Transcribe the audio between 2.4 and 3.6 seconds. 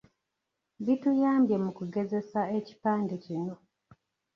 ekipande kino.